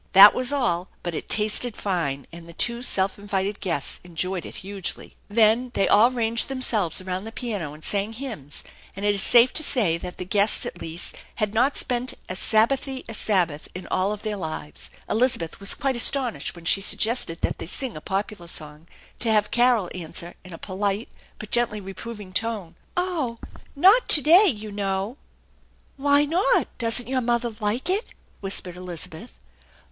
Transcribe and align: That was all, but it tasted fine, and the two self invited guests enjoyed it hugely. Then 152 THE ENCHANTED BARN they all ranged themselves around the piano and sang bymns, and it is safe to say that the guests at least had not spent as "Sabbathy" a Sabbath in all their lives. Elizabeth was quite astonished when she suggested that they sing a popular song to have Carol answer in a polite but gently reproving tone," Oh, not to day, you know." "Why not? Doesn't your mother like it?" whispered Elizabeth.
That 0.13 0.33
was 0.33 0.51
all, 0.51 0.87
but 1.03 1.13
it 1.13 1.29
tasted 1.29 1.77
fine, 1.77 2.25
and 2.31 2.49
the 2.49 2.53
two 2.53 2.81
self 2.81 3.19
invited 3.19 3.59
guests 3.59 3.99
enjoyed 4.03 4.47
it 4.47 4.55
hugely. 4.65 5.13
Then 5.29 5.69
152 5.75 5.75
THE 5.75 5.83
ENCHANTED 5.83 5.89
BARN 5.91 5.99
they 5.99 6.01
all 6.01 6.11
ranged 6.17 6.47
themselves 6.47 7.01
around 7.03 7.25
the 7.25 7.31
piano 7.31 7.75
and 7.75 7.85
sang 7.85 8.11
bymns, 8.13 8.63
and 8.95 9.05
it 9.05 9.13
is 9.13 9.21
safe 9.21 9.53
to 9.53 9.61
say 9.61 9.99
that 9.99 10.17
the 10.17 10.25
guests 10.25 10.65
at 10.65 10.81
least 10.81 11.15
had 11.35 11.53
not 11.53 11.77
spent 11.77 12.15
as 12.27 12.39
"Sabbathy" 12.39 13.03
a 13.07 13.13
Sabbath 13.13 13.67
in 13.75 13.85
all 13.91 14.17
their 14.17 14.37
lives. 14.37 14.89
Elizabeth 15.07 15.59
was 15.59 15.75
quite 15.75 15.95
astonished 15.95 16.55
when 16.55 16.65
she 16.65 16.81
suggested 16.81 17.41
that 17.41 17.59
they 17.59 17.67
sing 17.67 17.95
a 17.95 18.01
popular 18.01 18.47
song 18.47 18.87
to 19.19 19.31
have 19.31 19.51
Carol 19.51 19.87
answer 19.93 20.33
in 20.43 20.51
a 20.51 20.57
polite 20.57 21.09
but 21.37 21.51
gently 21.51 21.79
reproving 21.79 22.33
tone," 22.33 22.73
Oh, 22.97 23.37
not 23.75 24.09
to 24.09 24.23
day, 24.23 24.45
you 24.47 24.71
know." 24.71 25.17
"Why 25.97 26.25
not? 26.25 26.75
Doesn't 26.79 27.07
your 27.07 27.21
mother 27.21 27.53
like 27.59 27.87
it?" 27.87 28.15
whispered 28.39 28.75
Elizabeth. 28.75 29.37